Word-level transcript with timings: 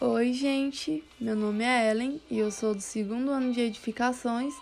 Oi, 0.00 0.32
gente. 0.32 1.04
Meu 1.20 1.36
nome 1.36 1.62
é 1.62 1.88
Ellen 1.90 2.20
e 2.28 2.36
eu 2.36 2.50
sou 2.50 2.74
do 2.74 2.80
segundo 2.80 3.30
ano 3.30 3.52
de 3.52 3.60
edificações 3.60 4.52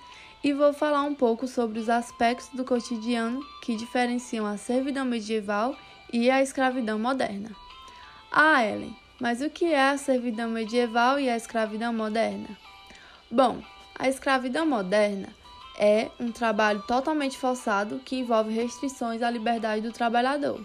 e 0.45 0.53
vou 0.53 0.75
falar 0.75 1.03
um 1.05 1.15
pouco 1.15 1.49
sobre 1.49 1.79
os 1.79 1.89
aspectos 1.89 2.51
do 2.51 2.67
cotidiano 2.67 3.41
que 3.63 3.75
diferenciam 3.75 4.45
a 4.45 4.59
servidão 4.59 5.07
medieval 5.07 5.75
e 6.13 6.31
a 6.31 6.43
escravidão 6.43 6.99
moderna. 6.99 7.51
Ah, 8.31 8.63
Ellen, 8.63 8.95
mas 9.19 9.41
o 9.41 9.49
que 9.49 9.65
é 9.65 9.89
a 9.89 9.97
servidão 9.97 10.51
medieval 10.51 11.19
e 11.19 11.31
a 11.31 11.37
escravidão 11.37 11.95
moderna? 11.95 12.49
Bom, 13.31 13.63
a 13.99 14.11
escravidão 14.11 14.67
moderna 14.67 15.31
é 15.79 16.11
um 16.21 16.31
trabalho 16.31 16.83
totalmente 16.83 17.39
forçado 17.39 18.01
que 18.05 18.17
envolve 18.17 18.53
restrições 18.53 19.23
à 19.23 19.31
liberdade 19.31 19.81
do 19.81 19.93
trabalhador. 19.93 20.61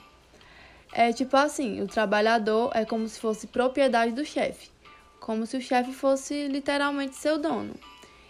É 0.91 1.11
tipo 1.11 1.35
assim, 1.35 1.81
o 1.81 1.87
trabalhador 1.87 2.71
é 2.73 2.85
como 2.85 3.07
se 3.07 3.19
fosse 3.19 3.47
propriedade 3.47 4.13
do 4.13 4.25
chefe, 4.25 4.69
como 5.19 5.45
se 5.45 5.57
o 5.57 5.61
chefe 5.61 5.91
fosse 5.91 6.47
literalmente 6.47 7.15
seu 7.15 7.37
dono. 7.37 7.75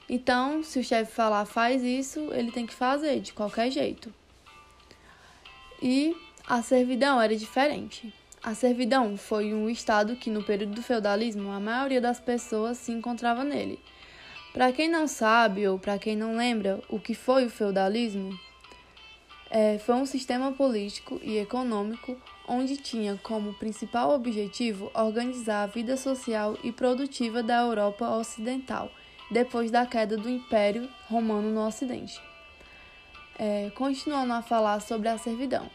Então, 0.10 0.64
se 0.64 0.80
o 0.80 0.84
chefe 0.84 1.12
falar 1.12 1.46
faz 1.46 1.84
isso, 1.84 2.32
ele 2.34 2.52
tem 2.52 2.66
que 2.66 2.74
fazer 2.74 3.20
de 3.20 3.34
qualquer 3.34 3.70
jeito. 3.70 4.14
E 5.82 6.16
a 6.48 6.62
servidão 6.62 7.22
era 7.22 7.36
diferente. 7.36 8.14
A 8.42 8.56
servidão 8.56 9.18
foi 9.18 9.54
um 9.54 9.70
estado 9.70 10.16
que 10.16 10.30
no 10.30 10.44
período 10.44 10.76
do 10.76 10.82
feudalismo 10.82 11.52
a 11.52 11.60
maioria 11.60 12.00
das 12.00 12.20
pessoas 12.20 12.78
se 12.78 12.92
encontrava 12.92 13.44
nele. 13.44 13.80
Para 14.54 14.72
quem 14.72 14.90
não 14.90 15.08
sabe 15.08 15.68
ou 15.68 15.78
para 15.78 16.00
quem 16.00 16.16
não 16.16 16.38
lembra 16.38 16.82
o 16.90 17.00
que 17.00 17.14
foi 17.14 17.46
o 17.46 17.50
feudalismo, 17.50 18.38
é, 19.50 19.78
foi 19.78 19.96
um 19.96 20.06
sistema 20.06 20.52
político 20.52 21.20
e 21.22 21.38
econômico 21.38 22.18
onde 22.48 22.78
tinha 22.78 23.20
como 23.22 23.54
principal 23.54 24.12
objetivo 24.12 24.90
organizar 24.94 25.64
a 25.64 25.68
vida 25.68 25.98
social 25.98 26.58
e 26.64 26.72
produtiva 26.72 27.44
da 27.44 27.62
Europa 27.62 28.10
Ocidental, 28.10 28.90
depois 29.30 29.70
da 29.70 29.86
queda 29.86 30.16
do 30.16 30.30
Império 30.30 30.90
Romano 31.10 31.52
no 31.52 31.68
Ocidente. 31.68 32.22
É, 33.38 33.70
continuando 33.76 34.34
a 34.34 34.42
falar 34.42 34.80
sobre 34.80 35.10
a 35.10 35.18
servidão. 35.18 35.70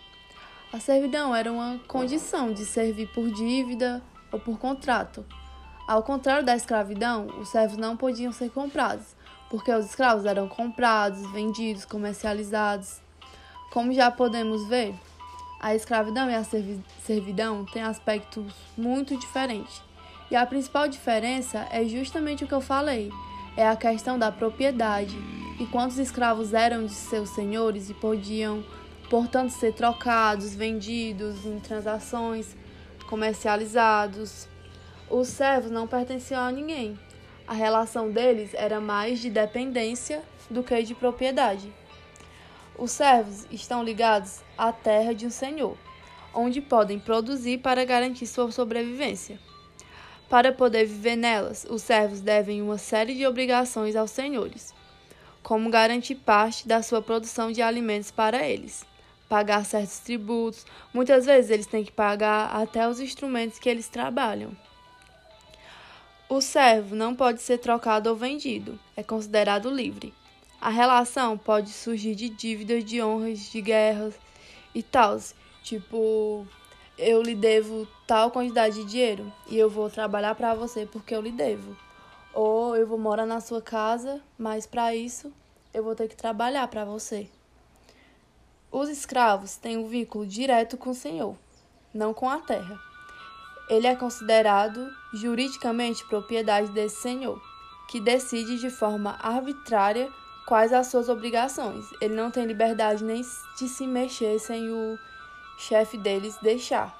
A 0.72 0.80
servidão 0.80 1.36
era 1.36 1.52
uma 1.52 1.78
condição 1.86 2.52
de 2.52 2.64
servir 2.64 3.06
por 3.12 3.30
dívida 3.30 4.02
ou 4.32 4.40
por 4.40 4.58
contrato. 4.58 5.24
Ao 5.86 6.02
contrário 6.02 6.44
da 6.44 6.56
escravidão, 6.56 7.26
os 7.38 7.50
servos 7.50 7.76
não 7.76 7.96
podiam 7.96 8.32
ser 8.32 8.50
comprados, 8.50 9.14
porque 9.50 9.70
os 9.70 9.84
escravos 9.84 10.24
eram 10.24 10.48
comprados, 10.48 11.30
vendidos, 11.30 11.84
comercializados. 11.84 13.00
Como 13.70 13.92
já 13.92 14.10
podemos 14.10 14.66
ver, 14.66 14.94
a 15.62 15.76
escravidão 15.76 16.28
e 16.28 16.34
a 16.34 16.42
servidão 16.42 17.64
têm 17.64 17.82
aspectos 17.82 18.52
muito 18.76 19.16
diferentes. 19.16 19.80
E 20.28 20.34
a 20.34 20.44
principal 20.44 20.88
diferença 20.88 21.68
é 21.70 21.84
justamente 21.84 22.42
o 22.42 22.48
que 22.48 22.54
eu 22.54 22.60
falei: 22.60 23.12
é 23.56 23.68
a 23.68 23.76
questão 23.76 24.18
da 24.18 24.32
propriedade 24.32 25.16
e 25.60 25.66
quantos 25.66 25.98
escravos 25.98 26.52
eram 26.52 26.84
de 26.84 26.92
seus 26.92 27.28
senhores 27.28 27.88
e 27.88 27.94
podiam, 27.94 28.64
portanto, 29.08 29.50
ser 29.50 29.72
trocados, 29.72 30.52
vendidos 30.52 31.46
em 31.46 31.60
transações, 31.60 32.56
comercializados. 33.08 34.48
Os 35.08 35.28
servos 35.28 35.70
não 35.70 35.86
pertenciam 35.86 36.40
a 36.40 36.50
ninguém. 36.50 36.98
A 37.46 37.54
relação 37.54 38.10
deles 38.10 38.52
era 38.54 38.80
mais 38.80 39.20
de 39.20 39.30
dependência 39.30 40.22
do 40.50 40.62
que 40.62 40.82
de 40.82 40.94
propriedade. 40.94 41.72
Os 42.78 42.90
servos 42.90 43.46
estão 43.50 43.84
ligados 43.84 44.40
à 44.56 44.72
terra 44.72 45.14
de 45.14 45.26
um 45.26 45.30
senhor, 45.30 45.76
onde 46.34 46.60
podem 46.60 46.98
produzir 46.98 47.58
para 47.58 47.84
garantir 47.84 48.26
sua 48.26 48.50
sobrevivência. 48.50 49.38
Para 50.28 50.52
poder 50.52 50.86
viver 50.86 51.16
nelas, 51.16 51.66
os 51.68 51.82
servos 51.82 52.20
devem 52.20 52.62
uma 52.62 52.78
série 52.78 53.14
de 53.14 53.26
obrigações 53.26 53.94
aos 53.94 54.10
senhores, 54.10 54.74
como 55.42 55.68
garantir 55.68 56.14
parte 56.14 56.66
da 56.66 56.82
sua 56.82 57.02
produção 57.02 57.52
de 57.52 57.60
alimentos 57.60 58.10
para 58.10 58.48
eles, 58.48 58.86
pagar 59.28 59.64
certos 59.64 59.98
tributos, 59.98 60.64
muitas 60.92 61.26
vezes 61.26 61.50
eles 61.50 61.66
têm 61.66 61.84
que 61.84 61.92
pagar 61.92 62.54
até 62.56 62.88
os 62.88 63.00
instrumentos 63.00 63.58
que 63.58 63.68
eles 63.68 63.88
trabalham. 63.88 64.56
O 66.28 66.40
servo 66.40 66.96
não 66.96 67.14
pode 67.14 67.42
ser 67.42 67.58
trocado 67.58 68.08
ou 68.08 68.16
vendido, 68.16 68.80
é 68.96 69.02
considerado 69.02 69.68
livre. 69.68 70.14
A 70.62 70.68
relação 70.68 71.36
pode 71.36 71.70
surgir 71.70 72.14
de 72.14 72.28
dívidas, 72.28 72.84
de 72.84 73.02
honras, 73.02 73.50
de 73.50 73.60
guerras 73.60 74.14
e 74.72 74.80
tal. 74.80 75.18
Tipo, 75.60 76.46
eu 76.96 77.20
lhe 77.20 77.34
devo 77.34 77.84
tal 78.06 78.30
quantidade 78.30 78.76
de 78.76 78.84
dinheiro 78.84 79.32
e 79.48 79.58
eu 79.58 79.68
vou 79.68 79.90
trabalhar 79.90 80.36
para 80.36 80.54
você 80.54 80.86
porque 80.86 81.16
eu 81.16 81.20
lhe 81.20 81.32
devo. 81.32 81.76
Ou 82.32 82.76
eu 82.76 82.86
vou 82.86 82.96
morar 82.96 83.26
na 83.26 83.40
sua 83.40 83.60
casa, 83.60 84.22
mas 84.38 84.64
para 84.64 84.94
isso 84.94 85.32
eu 85.74 85.82
vou 85.82 85.96
ter 85.96 86.06
que 86.06 86.14
trabalhar 86.14 86.68
para 86.68 86.84
você. 86.84 87.28
Os 88.70 88.88
escravos 88.88 89.56
têm 89.56 89.76
um 89.76 89.88
vínculo 89.88 90.24
direto 90.24 90.76
com 90.76 90.90
o 90.90 90.94
senhor, 90.94 91.36
não 91.92 92.14
com 92.14 92.30
a 92.30 92.38
terra. 92.38 92.80
Ele 93.68 93.88
é 93.88 93.96
considerado 93.96 94.88
juridicamente 95.12 96.06
propriedade 96.06 96.70
desse 96.70 97.02
senhor, 97.02 97.42
que 97.88 97.98
decide 97.98 98.60
de 98.60 98.70
forma 98.70 99.18
arbitrária 99.20 100.08
quais 100.46 100.72
as 100.72 100.88
suas 100.88 101.08
obrigações. 101.08 101.86
Ele 102.00 102.14
não 102.14 102.30
tem 102.30 102.44
liberdade 102.44 103.04
nem 103.04 103.22
de 103.58 103.68
se 103.68 103.86
mexer 103.86 104.38
sem 104.38 104.70
o 104.70 104.98
chefe 105.58 105.96
deles 105.96 106.36
deixar. 106.42 106.96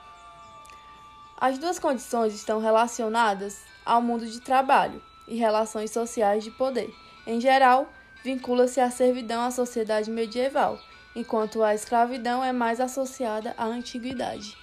As 1.41 1.58
duas 1.58 1.78
condições 1.78 2.34
estão 2.34 2.60
relacionadas 2.60 3.60
ao 3.84 4.00
mundo 4.00 4.26
de 4.26 4.41
trabalho 4.41 5.02
e 5.26 5.34
relações 5.36 5.91
sociais 5.91 6.44
de 6.44 6.50
poder. 6.52 6.94
Em 7.26 7.41
geral, 7.41 7.88
vincula-se 8.22 8.81
a 8.81 8.91
servidão 8.91 9.42
à 9.42 9.50
sociedade 9.50 10.10
medieval, 10.10 10.78
enquanto 11.14 11.62
a 11.62 11.75
escravidão 11.75 12.44
é 12.44 12.52
mais 12.52 12.81
associada 12.81 13.54
à 13.58 13.64
antiguidade. 13.64 14.56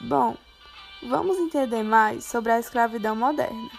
Bom, 0.00 0.36
vamos 1.02 1.36
entender 1.38 1.82
mais 1.82 2.24
sobre 2.24 2.52
a 2.52 2.60
escravidão 2.60 3.16
moderna. 3.16 3.70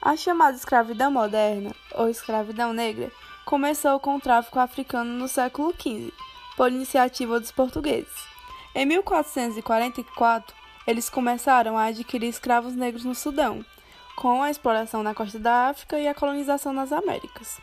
A 0.00 0.16
chamada 0.16 0.56
escravidão 0.56 1.10
moderna, 1.10 1.74
ou 2.00 2.08
escravidão 2.08 2.72
negra, 2.72 3.12
começou 3.44 4.00
com 4.00 4.16
o 4.16 4.20
tráfico 4.20 4.58
africano 4.58 5.12
no 5.12 5.28
século 5.28 5.74
XV, 5.78 6.10
por 6.56 6.72
iniciativa 6.72 7.38
dos 7.38 7.52
portugueses. 7.52 8.26
Em 8.74 8.86
1444, 8.86 10.56
eles 10.86 11.10
começaram 11.10 11.76
a 11.76 11.84
adquirir 11.84 12.28
escravos 12.28 12.74
negros 12.74 13.04
no 13.04 13.14
Sudão, 13.14 13.62
com 14.16 14.42
a 14.42 14.50
exploração 14.50 15.02
na 15.02 15.14
costa 15.14 15.38
da 15.38 15.68
África 15.68 15.98
e 15.98 16.08
a 16.08 16.14
colonização 16.14 16.72
nas 16.72 16.90
Américas. 16.90 17.60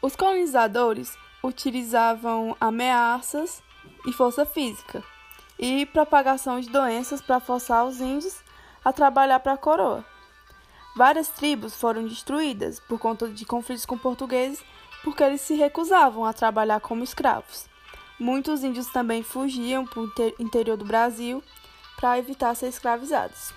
Os 0.00 0.16
colonizadores 0.16 1.14
utilizavam 1.42 2.56
ameaças 2.58 3.62
e 4.06 4.12
força 4.12 4.46
física 4.46 5.04
e 5.58 5.84
propagação 5.84 6.58
de 6.58 6.70
doenças 6.70 7.20
para 7.20 7.38
forçar 7.38 7.84
os 7.84 8.00
índios 8.00 8.42
a 8.82 8.94
trabalhar 8.94 9.40
para 9.40 9.52
a 9.52 9.58
coroa. 9.58 10.13
Várias 10.96 11.28
tribos 11.28 11.74
foram 11.74 12.06
destruídas 12.06 12.78
por 12.80 12.98
conta 12.98 13.28
de 13.28 13.44
conflitos 13.44 13.84
com 13.84 13.98
portugueses 13.98 14.64
porque 15.02 15.22
eles 15.22 15.40
se 15.40 15.54
recusavam 15.54 16.24
a 16.24 16.32
trabalhar 16.32 16.80
como 16.80 17.02
escravos. 17.02 17.66
Muitos 18.18 18.62
índios 18.62 18.86
também 18.90 19.22
fugiam 19.22 19.84
para 19.84 20.00
o 20.00 20.12
interior 20.38 20.76
do 20.76 20.84
Brasil 20.84 21.42
para 21.96 22.18
evitar 22.18 22.54
ser 22.54 22.68
escravizados. 22.68 23.52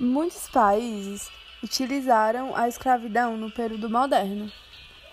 Muitos 0.00 0.48
países 0.48 1.30
utilizaram 1.62 2.56
a 2.56 2.68
escravidão 2.68 3.36
no 3.36 3.50
período 3.50 3.88
moderno, 3.90 4.50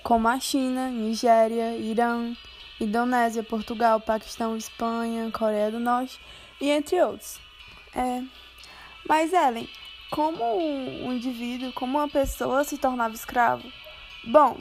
como 0.02 0.28
a 0.28 0.40
China, 0.40 0.90
Nigéria, 0.90 1.78
Irã, 1.78 2.34
Indonésia, 2.80 3.44
Portugal, 3.44 4.00
Paquistão, 4.00 4.56
Espanha, 4.56 5.32
Coreia 5.32 5.72
do 5.72 5.80
Norte 5.80 6.20
e 6.60 6.70
entre 6.70 7.02
outros. 7.02 7.40
É... 7.94 8.24
Mas, 9.08 9.34
Ellen, 9.34 9.70
como 10.14 10.44
um 10.60 11.12
indivíduo, 11.12 11.74
como 11.74 11.98
uma 11.98 12.08
pessoa 12.08 12.64
se 12.64 12.78
tornava 12.78 13.16
escravo? 13.16 13.68
Bom, 14.24 14.60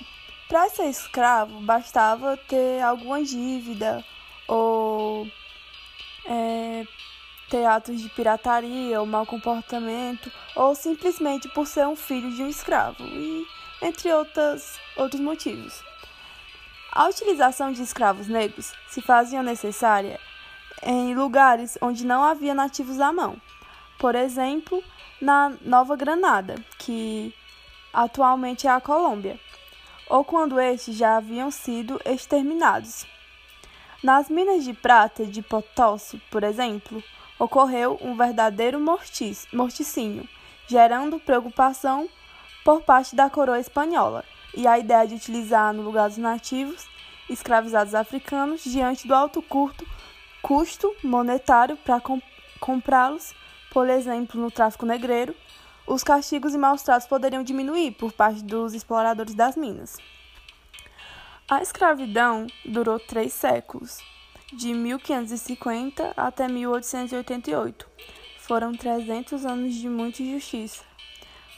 para 0.48 0.70
ser 0.70 0.86
escravo 0.86 1.60
bastava 1.60 2.38
ter 2.48 2.80
alguma 2.80 3.22
dívida 3.22 4.02
ou 4.48 5.28
é, 6.24 6.86
ter 7.50 7.66
atos 7.66 8.00
de 8.00 8.08
pirataria 8.08 8.98
ou 8.98 9.04
mau 9.04 9.26
comportamento 9.26 10.32
ou 10.56 10.74
simplesmente 10.74 11.50
por 11.50 11.66
ser 11.66 11.86
um 11.86 11.96
filho 11.96 12.34
de 12.34 12.42
um 12.42 12.48
escravo 12.48 13.04
e 13.04 13.46
entre 13.82 14.10
outras, 14.10 14.80
outros 14.96 15.20
motivos. 15.20 15.84
A 16.90 17.08
utilização 17.08 17.72
de 17.72 17.82
escravos 17.82 18.26
negros 18.26 18.72
se 18.88 19.02
fazia 19.02 19.42
necessária 19.42 20.18
em 20.82 21.14
lugares 21.14 21.76
onde 21.82 22.06
não 22.06 22.24
havia 22.24 22.54
nativos 22.54 23.00
à 23.00 23.12
mão. 23.12 23.36
Por 23.98 24.14
exemplo, 24.14 24.82
na 25.22 25.52
Nova 25.60 25.94
Granada, 25.94 26.56
que 26.78 27.32
atualmente 27.92 28.66
é 28.66 28.70
a 28.70 28.80
Colômbia, 28.80 29.38
ou 30.10 30.24
quando 30.24 30.58
estes 30.58 30.96
já 30.96 31.16
haviam 31.16 31.48
sido 31.48 32.00
exterminados. 32.04 33.06
Nas 34.02 34.28
minas 34.28 34.64
de 34.64 34.74
prata 34.74 35.24
de 35.24 35.40
Potosí, 35.40 36.20
por 36.28 36.42
exemplo, 36.42 37.00
ocorreu 37.38 37.96
um 38.02 38.16
verdadeiro 38.16 38.80
morticínio, 39.52 40.28
gerando 40.66 41.20
preocupação 41.20 42.08
por 42.64 42.82
parte 42.82 43.14
da 43.14 43.30
coroa 43.30 43.60
espanhola 43.60 44.24
e 44.56 44.66
a 44.66 44.76
ideia 44.76 45.06
de 45.06 45.14
utilizar 45.14 45.72
no 45.72 45.82
lugar 45.82 46.08
dos 46.08 46.18
nativos 46.18 46.84
escravizados 47.30 47.94
africanos 47.94 48.64
diante 48.64 49.06
do 49.06 49.14
alto 49.14 49.40
curto, 49.40 49.86
custo 50.42 50.92
monetário 51.04 51.76
para 51.76 52.00
comp 52.00 52.22
comprá-los, 52.58 53.34
por 53.72 53.88
exemplo, 53.88 54.38
no 54.38 54.50
tráfico 54.50 54.84
negreiro, 54.84 55.34
os 55.86 56.04
castigos 56.04 56.54
e 56.54 56.58
maus 56.58 56.82
tratos 56.82 57.08
poderiam 57.08 57.42
diminuir 57.42 57.92
por 57.92 58.12
parte 58.12 58.44
dos 58.44 58.74
exploradores 58.74 59.34
das 59.34 59.56
minas. 59.56 59.96
A 61.50 61.62
escravidão 61.62 62.46
durou 62.66 63.00
três 63.00 63.32
séculos, 63.32 63.98
de 64.52 64.74
1550 64.74 66.12
até 66.14 66.46
1888. 66.46 67.88
Foram 68.40 68.72
300 68.72 69.46
anos 69.46 69.74
de 69.74 69.88
muita 69.88 70.22
injustiça. 70.22 70.84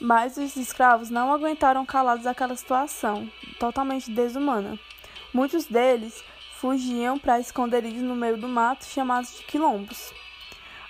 Mas 0.00 0.36
os 0.36 0.54
escravos 0.56 1.10
não 1.10 1.32
aguentaram 1.32 1.84
calados 1.84 2.26
aquela 2.26 2.54
situação 2.56 3.28
totalmente 3.58 4.10
desumana. 4.10 4.78
Muitos 5.32 5.66
deles 5.66 6.22
fugiam 6.60 7.18
para 7.18 7.40
esconderijos 7.40 8.02
no 8.02 8.14
meio 8.14 8.36
do 8.36 8.48
mato 8.48 8.84
chamados 8.84 9.36
de 9.36 9.42
quilombos. 9.44 10.12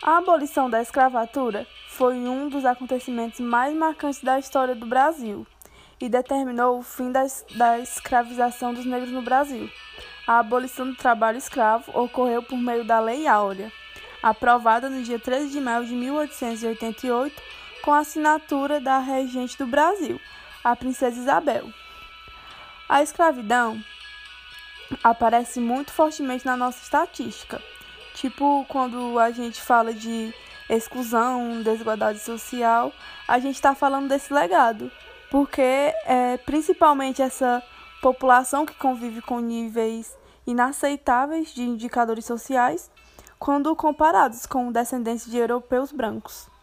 A 0.06 0.18
abolição 0.18 0.68
da 0.68 0.82
escravatura 0.82 1.66
foi 1.88 2.16
um 2.16 2.50
dos 2.50 2.66
acontecimentos 2.66 3.40
mais 3.40 3.74
marcantes 3.74 4.22
da 4.22 4.38
história 4.38 4.74
do 4.74 4.84
Brasil 4.84 5.46
e 5.98 6.10
determinou 6.10 6.78
o 6.78 6.82
fim 6.82 7.10
da, 7.10 7.24
da 7.56 7.78
escravização 7.78 8.74
dos 8.74 8.84
negros 8.84 9.10
no 9.10 9.22
Brasil. 9.22 9.70
A 10.26 10.40
abolição 10.40 10.90
do 10.90 10.94
trabalho 10.94 11.38
escravo 11.38 11.90
ocorreu 11.98 12.42
por 12.42 12.58
meio 12.58 12.84
da 12.84 13.00
Lei 13.00 13.26
Áurea, 13.26 13.72
aprovada 14.22 14.90
no 14.90 15.02
dia 15.02 15.18
13 15.18 15.48
de 15.48 15.58
maio 15.58 15.86
de 15.86 15.94
1888, 15.94 17.42
com 17.80 17.90
a 17.90 18.00
assinatura 18.00 18.82
da 18.82 18.98
regente 18.98 19.56
do 19.56 19.66
Brasil, 19.66 20.20
a 20.62 20.76
Princesa 20.76 21.18
Isabel. 21.18 21.72
A 22.86 23.02
escravidão 23.02 23.82
aparece 25.02 25.60
muito 25.60 25.92
fortemente 25.92 26.44
na 26.44 26.58
nossa 26.58 26.82
estatística. 26.82 27.58
Tipo, 28.14 28.64
quando 28.68 29.18
a 29.18 29.30
gente 29.30 29.60
fala 29.60 29.92
de 29.92 30.32
exclusão, 30.68 31.62
desigualdade 31.62 32.20
social, 32.20 32.92
a 33.28 33.38
gente 33.38 33.56
está 33.56 33.74
falando 33.74 34.08
desse 34.08 34.32
legado, 34.32 34.90
porque 35.30 35.60
é 35.60 36.38
principalmente 36.46 37.20
essa 37.20 37.62
população 38.00 38.64
que 38.64 38.74
convive 38.74 39.20
com 39.20 39.40
níveis 39.40 40.16
inaceitáveis 40.46 41.54
de 41.54 41.62
indicadores 41.62 42.24
sociais 42.24 42.90
quando 43.38 43.74
comparados 43.74 44.46
com 44.46 44.70
descendentes 44.70 45.30
de 45.30 45.36
europeus 45.36 45.90
brancos. 45.90 46.53